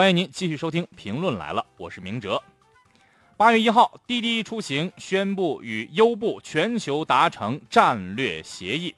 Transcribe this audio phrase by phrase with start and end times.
[0.00, 2.42] 欢迎您继续收听《评论来了》，我是明哲。
[3.36, 8.94] 八月一号，滴滴出行宣布与优步全球达成战略协议，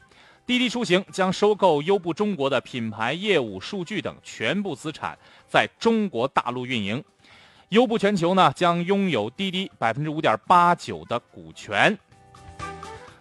[0.47, 5.19] 滴滴出行将收购优步中国的品牌业务、数据等全部资产，
[5.49, 7.03] 在中国大陆运营。
[7.71, 11.99] 优步全球呢，将拥有滴滴百分之五点八九的股权。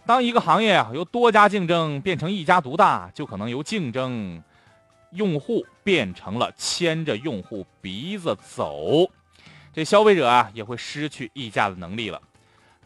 [0.06, 4.44] 当一个行业啊由多家竞争变成一家独大，就可能由竞争。
[5.12, 9.10] 用户变成了牵着用户鼻子走，
[9.74, 12.22] 这消费者啊也会失去议价的能力了。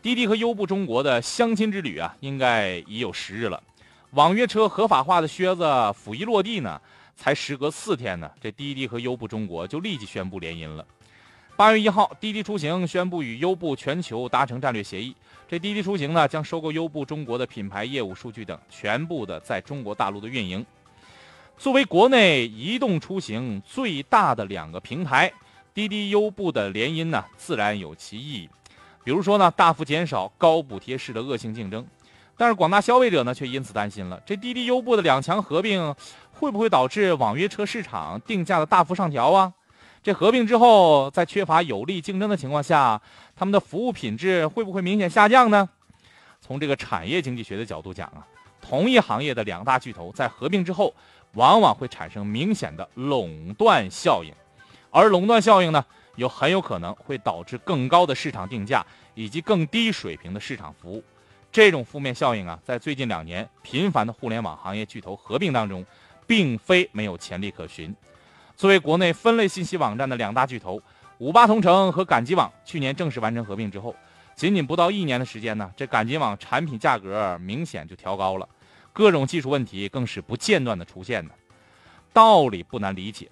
[0.02, 3.62] 滴滴和优步中国的相亲之旅啊，应该已有时日了。
[4.12, 6.80] 网约车合法化的靴子甫一落地呢，
[7.16, 10.86] 才时隔四天呢，这滴滴和优步中国就立即宣布联姻了。
[11.58, 15.16] 八月一号，滴滴出行宣布与优步全球达成战略协议，
[15.48, 20.66] 这滴滴出行呢将收购优步中国的品牌业务、数据等全部的在中国大陆的运营。
[21.58, 25.32] 作为国内移动出行最大的两个平台，
[25.74, 28.50] 滴滴优步的联姻呢，自然有其意义。
[29.04, 31.86] 比如说呢，大幅减少高补贴式的恶性竞争。
[32.38, 35.96] 但是广大消费者呢，却因此担心了：这滴滴优步的两强合并，
[36.34, 39.54] 会不会导致网约车市场定价的大幅上调啊？
[40.04, 43.02] 这合并之后，在缺乏有力竞争的情况下，
[43.36, 45.68] 他们的服务品质会不会明显下降呢？
[46.42, 48.28] 从这个产业经济学的角度讲啊，
[48.68, 50.94] 同一行业的两大巨头在合并之后。
[51.36, 54.34] 往往会产生明显的垄断效应，
[54.90, 55.86] 而垄断效应呢，
[56.16, 61.04] 又很有可能会导致更高的市场定价以及更低水平的市场服务。
[61.52, 65.86] 这种负面效应啊，在最近两年频繁的互联网行业巨头合并当中，
[66.26, 67.94] 并非没有潜力可循。
[68.56, 70.82] 作为国内分类信息网站的两大巨头，
[71.18, 73.94] 五八同城和赶集网去年正式完成合并之后，
[74.36, 78.48] 仅仅不到一年的时间呢，这赶集网产品价格明显就调高了。
[78.92, 81.32] 各种技术问题更是不间断的出现呢。
[82.12, 83.30] 道理不难理解，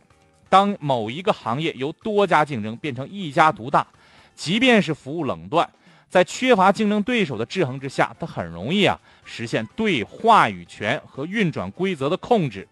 [0.49, 3.85] 当某一个行业由多家竞争变成一家独大，
[4.33, 5.69] 即便是服务垄断，
[6.09, 12.67] 在缺乏竞争对手的制衡之下，它很容易啊实现对话语权和运转规则的控制。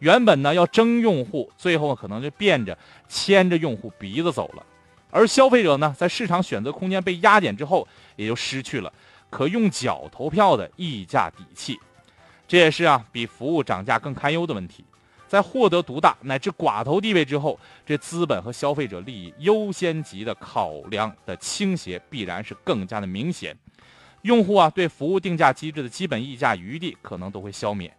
[0.00, 2.76] 原本呢要争用户，最后可能就变着
[3.08, 4.64] 牵着用户鼻子走了。
[5.10, 7.86] 而消费者呢，在市场选择空间被压减之后，
[8.16, 8.92] 也就失去了
[9.30, 11.78] 可用脚投票的议价底气。
[12.46, 14.84] 这也是啊，比服务涨价更堪忧的问题。
[15.26, 23.54] 在获得独大乃至寡头地位之后，这资本和消费者利益优先级的考量的倾斜必然是更加的明显。
[24.22, 27.94] 用户啊，对服务定价机制的基本议价余地可能都会消灭。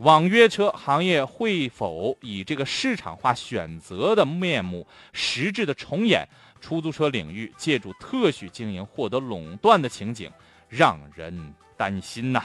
[0.00, 6.26] 网约车行业会否以这个市场化选择的面目实质的重演
[6.58, 10.30] 出租车领域借助特许经营获得垄断的情景，
[10.68, 12.42] 让人担心呐。